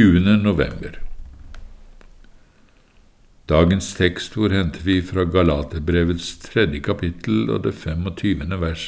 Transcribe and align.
20. 0.00 0.36
november. 0.42 0.94
Dagens 3.48 3.90
tekstord 3.98 4.54
henter 4.56 4.80
vi 4.86 4.94
fra 5.04 5.26
Galaterbrevets 5.28 6.38
tredje 6.40 6.80
kapittel 6.86 7.50
og 7.52 7.66
det 7.66 7.74
25. 7.76 8.46
vers, 8.62 8.86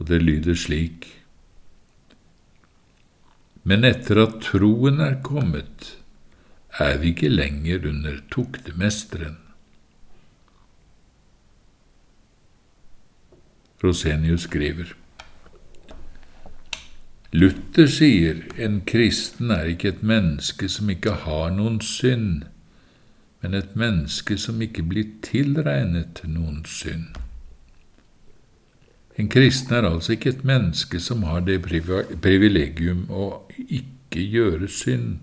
og 0.00 0.10
det 0.10 0.18
lyder 0.24 0.58
slik. 0.58 1.06
Men 3.62 3.86
etter 3.86 4.24
at 4.24 4.40
troen 4.48 4.98
er 5.06 5.20
kommet, 5.22 5.92
er 6.82 6.98
vi 6.98 7.14
ikke 7.14 7.30
lenger 7.30 7.86
under 7.92 8.18
tuktemesteren. 8.34 9.38
Rosenius 13.84 14.50
skriver. 14.50 14.98
Luther 17.32 17.86
sier 17.92 18.38
en 18.56 18.78
kristen 18.88 19.50
er 19.52 19.66
ikke 19.68 19.90
et 19.90 20.02
menneske 20.02 20.68
som 20.72 20.88
ikke 20.88 21.12
har 21.26 21.50
noen 21.52 21.76
synd, 21.84 22.46
men 23.42 23.54
et 23.54 23.74
menneske 23.76 24.38
som 24.40 24.62
ikke 24.64 24.86
blir 24.88 25.10
tilregnet 25.26 26.22
noen 26.24 26.62
synd. 26.64 27.18
En 29.20 29.28
kristen 29.28 29.76
er 29.76 29.84
altså 29.90 30.14
ikke 30.14 30.32
et 30.38 30.44
menneske 30.46 31.00
som 31.04 31.26
har 31.28 31.44
det 31.44 31.60
privilegium 31.66 33.04
å 33.12 33.28
ikke 33.58 34.24
gjøre 34.24 34.72
synd, 34.72 35.18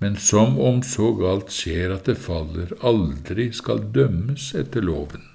men 0.00 0.16
som 0.16 0.56
om 0.56 0.80
så 0.80 1.12
galt 1.18 1.52
skjer 1.52 1.92
at 1.92 2.08
det 2.08 2.16
faller, 2.16 2.72
aldri 2.80 3.50
skal 3.52 3.84
dømmes 3.92 4.54
etter 4.56 4.86
loven. 4.86 5.29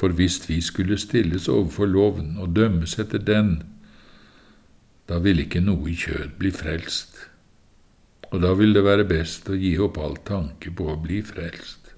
For 0.00 0.16
hvis 0.16 0.38
vi 0.48 0.62
skulle 0.64 0.96
stilles 0.98 1.48
overfor 1.48 1.86
loven 1.86 2.38
og 2.40 2.54
dømmes 2.56 2.96
etter 3.02 3.20
den, 3.20 3.58
da 5.10 5.18
ville 5.20 5.44
ikke 5.44 5.60
noe 5.60 5.90
i 5.92 5.96
kjød 5.98 6.38
bli 6.40 6.52
frelst, 6.54 7.18
og 8.30 8.40
da 8.40 8.54
ville 8.56 8.78
det 8.78 8.86
være 8.86 9.04
best 9.10 9.50
å 9.50 9.58
gi 9.60 9.74
opp 9.82 9.98
all 10.00 10.16
tanke 10.24 10.72
på 10.72 10.86
å 10.88 10.96
bli 11.02 11.20
frelst. 11.26 11.92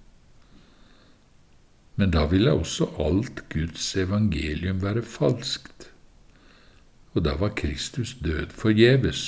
Men 1.94 2.10
da 2.10 2.24
ville 2.26 2.56
også 2.56 2.90
alt 3.06 3.44
Guds 3.52 3.92
evangelium 4.00 4.82
være 4.82 5.06
falskt, 5.06 5.90
og 7.12 7.22
da 7.28 7.36
var 7.38 7.54
Kristus 7.54 8.16
død 8.18 8.56
forgjeves, 8.56 9.24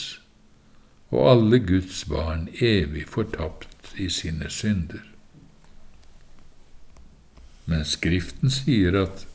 og 1.14 1.30
alle 1.30 1.62
Guds 1.62 2.02
barn 2.10 2.48
evig 2.58 3.06
fortapt 3.06 3.94
i 4.00 4.08
sine 4.10 4.50
synder. 4.50 5.13
Skriften 7.84 8.50
sier 8.50 8.96
at 8.98 9.26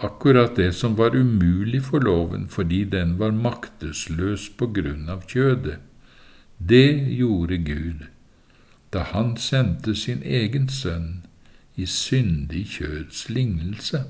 akkurat 0.00 0.56
det 0.56 0.72
som 0.74 0.96
var 0.98 1.16
umulig 1.16 1.82
for 1.86 2.02
loven 2.02 2.48
fordi 2.48 2.84
den 2.84 3.18
var 3.20 3.36
maktesløs 3.36 4.48
på 4.58 4.70
grunn 4.76 5.08
av 5.12 5.26
kjødet, 5.30 5.78
det 6.58 6.90
gjorde 7.16 7.58
Gud 7.64 8.08
da 8.92 9.04
han 9.12 9.36
sendte 9.38 9.94
sin 9.94 10.22
egen 10.26 10.66
sønn 10.68 11.22
i 11.78 11.86
syndig 11.86 12.64
kjøds 12.74 13.28
lignelse. 13.30 14.02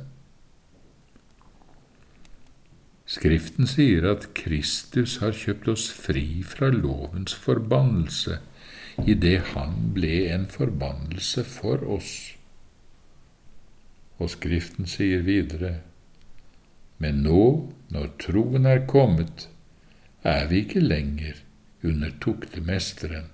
Skriften 3.10 3.66
sier 3.66 4.06
at 4.08 4.30
Kristus 4.38 5.18
har 5.20 5.34
kjøpt 5.36 5.68
oss 5.68 5.88
fri 5.92 6.42
fra 6.46 6.70
lovens 6.72 7.34
forbannelse 7.34 8.38
idet 9.08 9.52
han 9.52 9.90
ble 9.96 10.28
en 10.30 10.46
forbannelse 10.50 11.44
for 11.44 11.82
oss. 11.98 12.12
Og 14.20 14.30
Skriften 14.34 14.88
sier 14.90 15.24
videre, 15.24 15.78
men 17.00 17.22
nå, 17.24 17.44
når 17.88 18.10
troen 18.20 18.68
er 18.68 18.84
kommet, 18.86 19.48
er 20.22 20.46
vi 20.50 20.60
ikke 20.64 20.82
lenger 20.84 21.40
under 21.82 22.12
tuktemesteren, 22.20 23.30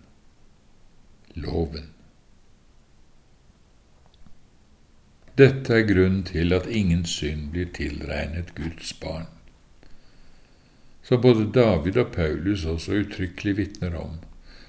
loven. 1.35 1.91
Dette 5.37 5.75
er 5.75 5.89
grunnen 5.89 6.23
til 6.25 6.55
at 6.57 6.69
ingen 6.71 7.03
synd 7.05 7.51
blir 7.53 7.67
tilregnet 7.77 8.55
Guds 8.57 8.95
barn. 9.03 9.27
Som 11.03 11.21
både 11.21 11.51
David 11.53 11.99
og 12.01 12.15
Paulus 12.15 12.65
også 12.65 13.03
uttrykkelig 13.03 13.57
vitner 13.59 13.99
om, 13.99 14.15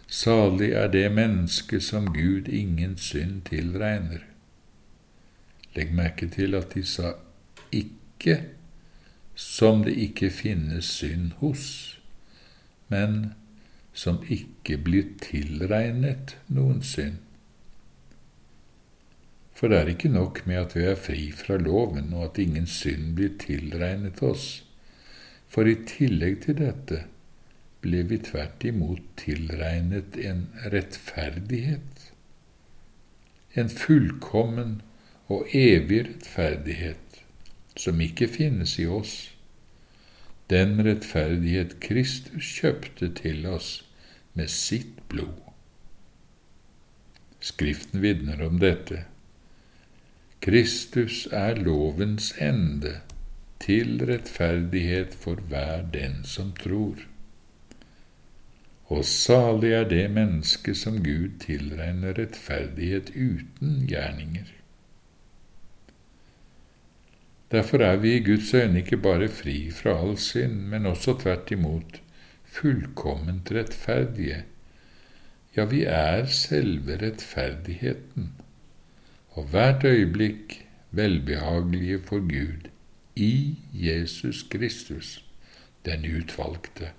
salig 0.08 0.74
er 0.74 0.90
det 0.92 1.06
menneske 1.14 1.80
som 1.82 2.10
Gud 2.14 2.50
ingen 2.50 2.98
synd 2.98 3.46
tilregner. 3.48 4.26
Legg 5.78 5.94
merke 5.94 6.28
til 6.34 6.58
at 6.58 6.74
de 6.74 6.84
sa 6.88 7.14
ikke 7.72 8.40
som 9.38 9.84
det 9.86 9.94
ikke 10.02 10.32
finnes 10.34 10.88
synd 10.98 11.36
hos, 11.38 11.66
men 12.90 13.36
som 13.94 14.24
ikke 14.26 14.80
blir 14.82 15.12
tilregnet 15.22 16.36
noen 16.50 16.82
synd. 16.82 17.20
For 19.58 19.70
det 19.70 19.78
er 19.78 19.92
ikke 19.94 20.10
nok 20.14 20.44
med 20.50 20.60
at 20.62 20.74
vi 20.78 20.86
er 20.86 20.98
fri 21.02 21.28
fra 21.34 21.58
loven, 21.62 22.12
og 22.14 22.32
at 22.32 22.42
ingen 22.42 22.68
synd 22.70 23.16
blir 23.18 23.38
tilregnet 23.42 24.22
oss. 24.26 24.64
For 25.50 25.70
i 25.70 25.78
tillegg 25.88 26.44
til 26.46 26.60
dette 26.60 27.04
ble 27.82 28.04
vi 28.10 28.20
tvert 28.22 28.66
imot 28.66 29.06
tilregnet 29.22 30.18
en 30.18 30.48
rettferdighet, 30.74 32.12
en 33.58 33.70
fullkommen 33.74 34.80
og 35.28 35.48
evig 35.54 36.06
rettferdighet 36.08 37.22
som 37.78 38.02
ikke 38.02 38.28
finnes 38.32 38.78
i 38.80 38.88
oss, 38.90 39.16
den 40.50 40.80
rettferdighet 40.86 41.76
Kristus 41.84 42.54
kjøpte 42.60 43.10
til 43.20 43.46
oss 43.52 43.82
med 44.38 44.48
sitt 44.52 45.02
blod. 45.12 45.44
Skriften 47.44 48.02
vitner 48.02 48.42
om 48.48 48.62
dette. 48.64 49.04
Kristus 50.42 51.26
er 51.36 51.60
lovens 51.60 52.32
ende 52.40 53.02
til 53.60 54.00
rettferdighet 54.08 55.16
for 55.20 55.44
hver 55.52 55.84
den 55.94 56.22
som 56.24 56.54
tror. 56.56 57.04
Og 58.88 59.04
salig 59.06 59.74
er 59.76 59.90
det 59.90 60.06
menneske 60.16 60.76
som 60.76 61.02
Gud 61.04 61.42
tilregner 61.44 62.16
rettferdighet 62.16 63.12
uten 63.16 63.82
gjerninger. 63.90 64.57
Derfor 67.52 67.78
er 67.78 67.96
vi 67.96 68.16
i 68.16 68.24
Guds 68.24 68.54
øyne 68.54 68.80
ikke 68.80 68.98
bare 68.98 69.30
fri 69.30 69.72
fra 69.72 69.94
all 70.02 70.18
synd, 70.18 70.56
men 70.68 70.86
også 70.86 71.14
tvert 71.20 71.52
imot 71.52 72.02
fullkomment 72.44 73.52
rettferdige. 73.52 74.44
Ja, 75.56 75.66
vi 75.66 75.84
er 75.84 76.26
selve 76.26 76.98
rettferdigheten, 77.02 78.34
og 79.30 79.48
hvert 79.48 79.84
øyeblikk 79.84 80.68
velbehagelige 80.92 82.00
for 82.04 82.20
Gud 82.20 82.70
i 83.16 83.56
Jesus 83.74 84.44
Kristus, 84.44 85.24
den 85.86 86.06
utvalgte. 86.18 86.92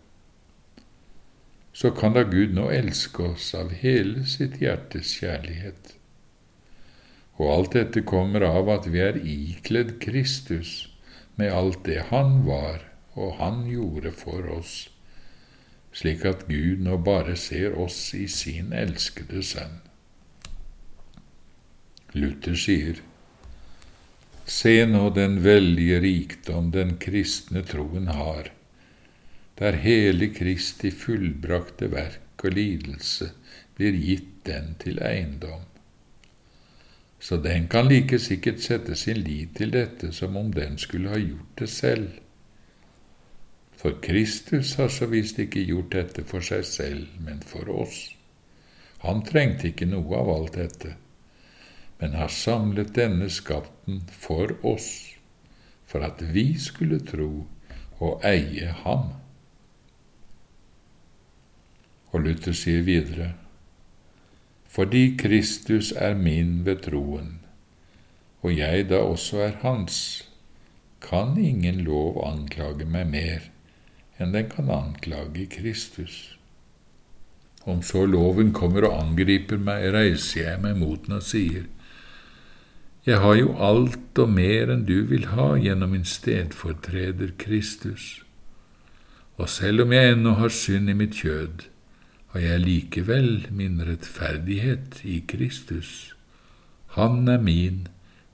Så 1.73 1.91
kan 1.91 2.13
da 2.13 2.23
Gud 2.23 2.57
nå 2.57 2.71
elske 2.71 3.23
oss 3.23 3.53
av 3.55 3.71
hele 3.71 4.25
sitt 4.27 4.59
hjertes 4.65 5.13
kjærlighet 5.21 5.98
og 7.39 7.51
alt 7.55 7.75
dette 7.77 8.03
kommer 8.03 8.43
av 8.43 8.69
at 8.75 8.87
vi 8.91 9.01
er 9.03 9.19
ikledd 9.23 9.97
Kristus 10.03 10.89
med 11.39 11.55
alt 11.55 11.85
det 11.87 12.09
Han 12.11 12.43
var 12.47 12.83
og 13.15 13.37
Han 13.39 13.65
gjorde 13.71 14.13
for 14.15 14.47
oss, 14.59 14.89
slik 15.95 16.25
at 16.27 16.47
Gud 16.51 16.83
nå 16.83 16.99
bare 17.03 17.37
ser 17.39 17.79
oss 17.79 17.99
i 18.15 18.27
sin 18.31 18.75
elskede 18.75 19.43
Sønn. 19.47 19.79
Luther 22.15 22.59
sier, 22.59 23.03
Se 24.49 24.73
nå 24.89 25.11
den 25.13 25.43
veldige 25.45 25.99
rikdom 26.01 26.71
den 26.73 26.95
kristne 27.03 27.61
troen 27.69 28.09
har, 28.09 28.49
der 29.61 29.77
hele 29.83 30.31
Kristi 30.33 30.91
fullbrakte 30.95 31.91
verk 31.93 32.47
og 32.47 32.55
lidelse 32.57 33.33
blir 33.77 33.99
gitt 33.99 34.39
den 34.49 34.73
til 34.81 35.03
eiendom 35.05 35.67
så 37.21 37.37
den 37.37 37.67
kan 37.69 37.89
like 37.89 38.19
sikkert 38.19 38.61
sette 38.63 38.95
sin 38.97 39.19
lit 39.25 39.57
til 39.59 39.73
dette 39.75 40.13
som 40.13 40.37
om 40.37 40.53
den 40.55 40.79
skulle 40.79 41.11
ha 41.11 41.19
gjort 41.19 41.59
det 41.59 41.69
selv. 41.69 42.09
For 43.79 43.99
Kristus 44.03 44.75
har 44.75 44.89
så 44.89 45.07
visst 45.07 45.39
ikke 45.39 45.65
gjort 45.67 45.93
dette 45.93 46.25
for 46.27 46.43
seg 46.43 46.65
selv, 46.67 47.07
men 47.23 47.43
for 47.43 47.71
oss. 47.71 48.09
Han 49.03 49.23
trengte 49.27 49.71
ikke 49.71 49.87
noe 49.87 50.19
av 50.19 50.31
alt 50.33 50.57
dette, 50.59 50.95
men 52.01 52.17
har 52.19 52.31
samlet 52.35 52.95
denne 52.95 53.31
skatten 53.31 54.03
for 54.11 54.55
oss, 54.67 54.91
for 55.87 56.03
at 56.07 56.23
vi 56.35 56.53
skulle 56.59 56.99
tro 57.07 57.47
og 57.99 58.27
eie 58.27 58.71
ham. 58.85 59.13
Og 62.11 62.27
Luther 62.27 62.55
sier 62.55 62.83
videre:" 62.83 63.35
fordi 64.69 65.17
Kristus 65.19 65.93
er 65.97 66.15
min 66.15 66.65
ved 66.67 66.85
troen, 66.85 67.39
og 68.43 68.57
jeg 68.57 68.89
da 68.91 69.01
også 69.03 69.41
er 69.49 69.61
hans, 69.63 70.29
kan 71.01 71.39
ingen 71.39 71.81
lov 71.87 72.21
anklage 72.27 72.85
meg 72.85 73.09
mer 73.11 73.49
enn 74.19 74.35
den 74.35 74.49
kan 74.51 74.71
anklage 74.75 75.47
Kristus. 75.51 76.39
Om 77.69 77.83
så 77.87 78.05
loven 78.07 78.53
kommer 78.53 78.89
og 78.89 78.97
angriper 79.03 79.61
meg, 79.63 79.91
reiser 79.95 80.41
jeg 80.43 80.63
meg 80.63 80.79
mot 80.81 81.05
den 81.07 81.19
og 81.21 81.27
sier, 81.27 81.67
Jeg 83.07 83.23
har 83.23 83.35
jo 83.39 83.55
alt 83.57 84.19
og 84.21 84.29
mer 84.29 84.69
enn 84.69 84.83
du 84.85 85.07
vil 85.09 85.31
ha 85.33 85.55
gjennom 85.57 85.95
min 85.95 86.05
stedfortreder 86.05 87.31
Kristus. 87.39 88.25
Og 89.39 89.49
selv 89.49 89.87
om 89.87 89.93
jeg 89.93 90.13
ennå 90.13 90.35
har 90.37 90.53
synd 90.53 90.91
i 90.91 90.97
mitt 90.99 91.15
kjød, 91.17 91.65
har 92.33 92.45
jeg 92.45 92.65
likevel 92.65 93.31
min 93.51 93.81
rettferdighet 93.85 95.01
i 95.05 95.21
Kristus. 95.29 96.15
Han 96.99 97.29
er 97.29 97.41
min 97.41 97.87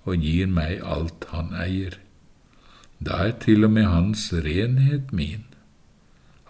og 0.05 0.25
gir 0.25 0.51
meg 0.51 0.83
alt 0.83 1.29
han 1.31 1.55
eier. 1.57 1.99
Da 2.99 3.21
er 3.29 3.37
til 3.43 3.67
og 3.67 3.73
med 3.77 3.87
hans 3.91 4.29
renhet 4.33 5.13
min. 5.13 5.45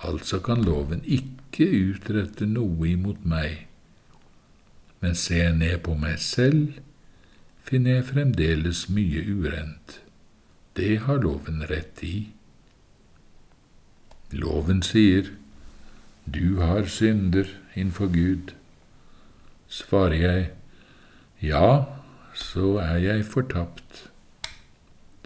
Altså 0.04 0.40
kan 0.44 0.64
loven 0.64 1.04
ikke 1.04 1.68
utrette 1.68 2.46
noe 2.46 2.88
imot 2.90 3.24
meg. 3.28 3.66
Men 5.00 5.14
ser 5.18 5.48
jeg 5.48 5.56
ned 5.60 5.78
på 5.84 5.94
meg 6.00 6.18
selv, 6.22 6.80
finner 7.64 7.98
jeg 7.98 8.08
fremdeles 8.12 8.86
mye 8.92 9.24
urent. 9.28 10.00
Det 10.76 10.98
har 11.06 11.22
loven 11.22 11.64
rett 11.70 12.02
i. 12.04 12.16
Loven 14.34 14.82
sier, 14.82 15.30
Du 16.26 16.60
har 16.60 16.86
synder 16.88 17.44
innenfor 17.74 18.06
Gud. 18.06 18.54
Svarer 19.68 20.14
jeg, 20.14 20.50
Ja, 21.42 21.84
så 22.34 22.78
er 22.80 22.96
jeg 22.96 23.24
fortapt. 23.24 24.10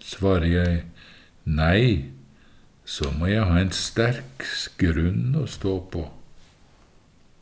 Svarer 0.03 0.47
jeg, 0.47 0.85
Nei, 1.45 2.11
så 2.85 3.13
må 3.15 3.27
jeg 3.31 3.45
ha 3.47 3.61
en 3.61 3.71
sterk 3.73 4.43
grunn 4.81 5.37
å 5.39 5.47
stå 5.47 5.79
på. 5.93 6.03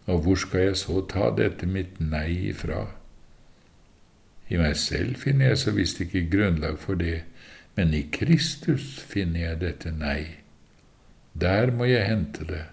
Og 0.07 0.21
hvor 0.23 0.39
skal 0.39 0.69
jeg 0.69 0.77
så 0.77 1.01
ta 1.09 1.31
dette 1.35 1.67
mitt 1.67 1.97
nei 1.99 2.51
ifra? 2.53 2.85
I 4.53 4.61
meg 4.61 4.77
selv 4.79 5.17
finner 5.25 5.51
jeg 5.51 5.63
så 5.65 5.75
visst 5.75 6.05
ikke 6.05 6.29
grunnlag 6.31 6.79
for 6.79 7.01
det, 7.01 7.25
men 7.75 7.97
i 7.97 8.05
Kristus 8.13 9.01
finner 9.01 9.49
jeg 9.49 9.63
dette 9.65 9.91
nei. 9.97 10.45
Der 11.35 11.73
må 11.75 11.89
jeg 11.89 12.07
hente 12.07 12.47
det 12.47 12.65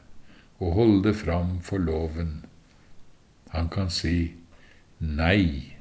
og 0.63 0.77
holde 0.77 1.04
det 1.10 1.15
fram 1.19 1.57
for 1.62 1.77
loven. 1.77 2.45
Han 3.51 3.69
kan 3.69 3.92
si 3.92 4.33
nei 5.00 5.75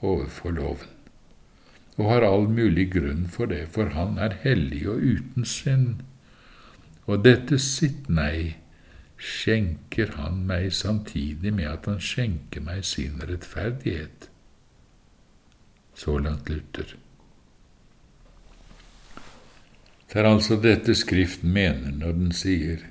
overfor 0.00 0.54
loven, 0.54 0.94
og 1.98 2.06
har 2.12 2.24
all 2.28 2.46
mulig 2.48 2.86
grunn 2.94 3.26
for 3.28 3.50
det, 3.50 3.66
for 3.74 3.92
han 3.96 4.16
er 4.22 4.38
hellig 4.44 4.86
og 4.88 5.02
uten 5.02 5.44
synd. 5.44 6.00
Og 7.10 7.24
dette 7.26 7.58
sitt 7.58 8.08
nei 8.08 8.56
skjenker 9.20 10.14
han 10.16 10.44
meg 10.48 10.70
samtidig 10.72 11.52
med 11.52 11.68
at 11.68 11.88
han 11.90 12.00
skjenker 12.00 12.64
meg 12.64 12.86
sin 12.88 13.20
rettferdighet. 13.20 14.30
Så 15.94 16.16
langt 16.22 16.48
Luther. 16.48 16.94
Det 20.10 20.18
er 20.18 20.26
altså 20.26 20.56
dette 20.58 20.94
Skriften 20.96 21.52
mener 21.52 21.92
når 21.94 22.16
den 22.16 22.32
sier 22.34 22.86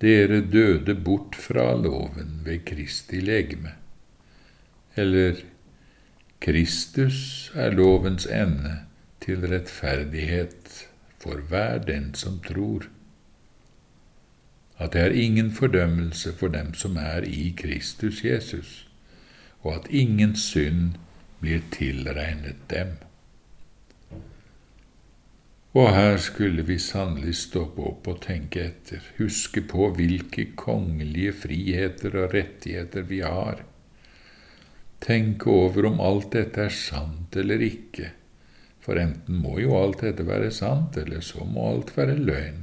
dere 0.00 0.40
døde 0.40 0.94
bort 0.94 1.36
fra 1.36 1.74
loven 1.80 2.40
ved 2.44 2.64
Kristi 2.68 3.20
legeme, 3.20 3.72
eller 4.96 5.40
Kristus 6.40 7.50
er 7.54 7.72
lovens 7.72 8.26
ende 8.26 8.76
til 9.24 9.46
rettferdighet 9.48 10.86
for 11.18 11.40
hver 11.48 11.78
den 11.78 12.14
som 12.14 12.40
tror. 12.44 12.84
At 14.78 14.92
det 14.92 15.00
er 15.00 15.16
ingen 15.16 15.52
fordømmelse 15.52 16.32
for 16.36 16.48
dem 16.52 16.74
som 16.74 16.96
er 16.96 17.24
i 17.24 17.54
Kristus 17.56 18.24
Jesus, 18.24 18.88
og 19.62 19.74
at 19.74 19.90
ingen 19.90 20.36
synd 20.36 21.00
blir 21.40 21.64
tilregnet 21.72 22.56
dem. 22.70 22.98
Og 25.76 25.90
her 25.92 26.14
skulle 26.16 26.62
vi 26.64 26.78
sannelig 26.80 27.34
stoppe 27.36 27.82
opp 27.84 28.06
og 28.08 28.22
tenke 28.24 28.62
etter, 28.64 29.02
huske 29.18 29.60
på 29.68 29.90
hvilke 29.98 30.46
kongelige 30.56 31.34
friheter 31.42 32.14
og 32.16 32.32
rettigheter 32.32 33.04
vi 33.04 33.18
har. 33.20 33.58
Tenke 35.04 35.50
over 35.52 35.90
om 35.90 35.98
alt 36.00 36.30
dette 36.32 36.62
er 36.64 36.72
sant 36.72 37.36
eller 37.36 37.60
ikke, 37.60 38.08
for 38.80 38.96
enten 38.96 39.42
må 39.42 39.58
jo 39.60 39.74
alt 39.76 40.00
dette 40.06 40.24
være 40.24 40.48
sant, 40.54 40.96
eller 40.96 41.20
så 41.20 41.44
må 41.44 41.66
alt 41.74 41.92
være 41.98 42.14
løgn. 42.24 42.62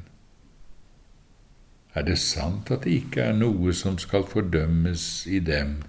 Er 1.94 2.07
det 2.07 2.18
sant 2.18 2.71
at 2.74 2.88
det 2.88 2.95
ikke 3.04 3.27
er 3.27 3.38
noe 3.38 3.75
som 3.77 4.00
skal 4.01 4.25
fordømmes 4.25 5.27
i 5.30 5.38
dem 5.38 5.83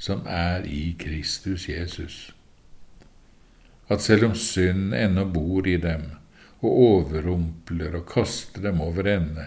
som 0.00 0.24
er 0.24 0.64
i 0.64 0.94
Kristus 0.96 1.68
Jesus? 1.68 2.30
At 3.92 4.00
selv 4.00 4.30
om 4.30 4.34
synd 4.38 4.94
ennå 4.96 5.26
bor 5.28 5.68
i 5.68 5.76
dem, 5.76 6.08
og 6.60 6.70
overrumpler 6.70 7.96
og 7.96 8.06
kaster 8.10 8.62
dem 8.68 8.80
over 8.84 9.08
ende, 9.08 9.46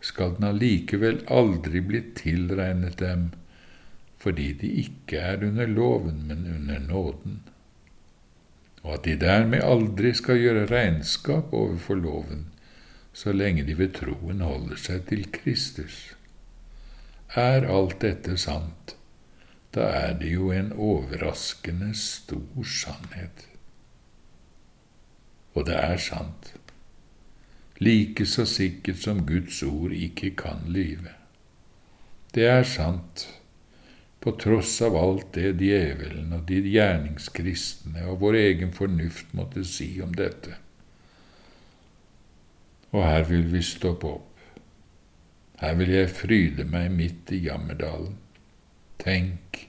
skal 0.00 0.36
den 0.36 0.46
allikevel 0.50 1.22
aldri 1.32 1.82
bli 1.82 2.02
tilregnet 2.18 2.98
dem, 3.02 3.30
fordi 4.22 4.52
de 4.60 4.70
ikke 4.82 5.18
er 5.18 5.44
under 5.46 5.66
loven, 5.66 6.22
men 6.28 6.46
under 6.54 6.82
nåden, 6.82 7.40
og 8.82 8.92
at 8.94 9.04
de 9.08 9.16
dermed 9.18 9.64
aldri 9.66 10.12
skal 10.14 10.38
gjøre 10.38 10.68
regnskap 10.70 11.54
overfor 11.54 11.98
loven, 11.98 12.46
så 13.16 13.32
lenge 13.32 13.64
de 13.66 13.74
ved 13.78 13.96
troen 13.96 14.44
holder 14.44 14.78
seg 14.78 15.08
til 15.10 15.26
Kristus. 15.34 16.14
Er 17.34 17.66
alt 17.66 17.98
dette 18.04 18.36
sant, 18.38 18.94
da 19.74 19.90
er 20.04 20.14
det 20.20 20.30
jo 20.36 20.52
en 20.54 20.70
overraskende 20.72 21.90
stor 21.98 22.70
sannhet 22.70 23.48
og 25.56 25.64
det 25.68 25.76
er 25.80 25.96
sant, 26.00 26.52
like 27.80 28.26
så 28.28 28.44
sikkert 28.48 29.00
som 29.00 29.24
Guds 29.28 29.62
ord 29.64 29.92
ikke 29.96 30.34
kan 30.36 30.66
lyve. 30.68 31.14
Det 32.36 32.44
er 32.44 32.64
sant, 32.68 33.24
på 34.20 34.34
tross 34.42 34.74
av 34.82 34.96
alt 34.98 35.32
det 35.36 35.54
djevelen 35.62 36.32
og 36.34 36.44
de 36.48 36.60
gjerningskristne 36.66 38.04
og 38.10 38.20
vår 38.24 38.40
egen 38.42 38.72
fornuft 38.76 39.32
måtte 39.38 39.64
si 39.64 39.88
om 40.04 40.12
dette. 40.18 40.56
Og 42.92 43.04
her 43.04 43.24
vil 43.28 43.46
vi 43.52 43.62
stoppe 43.64 44.10
opp. 44.10 44.32
Her 45.60 45.76
vil 45.78 45.94
jeg 45.94 46.12
fryde 46.12 46.66
meg 46.68 46.90
midt 46.92 47.32
i 47.32 47.40
jammerdalen. 47.46 48.18
Tenk, 49.00 49.62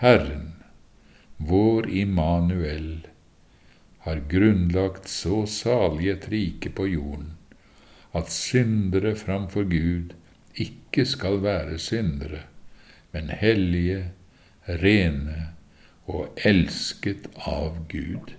Herren, 0.00 0.54
vår 1.38 1.86
Immanuel, 1.90 3.04
har 4.04 4.20
grunnlagt 4.28 5.08
så 5.08 5.44
salig 5.48 6.10
et 6.12 6.28
rike 6.32 6.70
på 6.76 6.86
jorden 6.92 7.32
at 8.14 8.30
syndere 8.30 9.14
framfor 9.18 9.66
Gud 9.66 10.14
ikke 10.54 11.06
skal 11.08 11.40
være 11.42 11.78
syndere, 11.82 12.44
men 13.12 13.32
hellige, 13.34 14.12
rene 14.68 15.48
og 16.06 16.38
elsket 16.46 17.26
av 17.36 17.80
Gud. 17.90 18.36